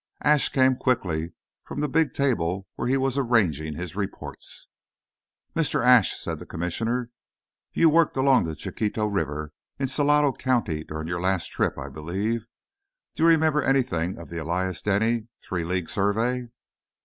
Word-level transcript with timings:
Ashe 0.23 0.49
came 0.49 0.77
quickly 0.77 1.33
from 1.63 1.79
the 1.79 1.87
big 1.87 2.13
table 2.15 2.67
where 2.73 2.87
he 2.87 2.97
was 2.97 3.19
arranging 3.19 3.75
his 3.75 3.95
reports. 3.95 4.67
"Mr. 5.55 5.85
Ashe," 5.85 6.19
said 6.19 6.39
the 6.39 6.45
Commissioner, 6.47 7.11
"you 7.71 7.87
worked 7.87 8.17
along 8.17 8.45
the 8.45 8.55
Chiquito 8.55 9.05
River, 9.05 9.53
in 9.77 9.87
Salado 9.87 10.31
County, 10.31 10.83
during 10.83 11.07
your 11.07 11.21
last 11.21 11.51
trip, 11.51 11.77
I 11.77 11.87
believe. 11.89 12.47
Do 13.13 13.21
you 13.25 13.29
remember 13.29 13.61
anything 13.61 14.17
of 14.17 14.29
the 14.29 14.39
Elias 14.39 14.81
Denny 14.81 15.27
three 15.39 15.63
league 15.63 15.87
survey?" 15.87 16.47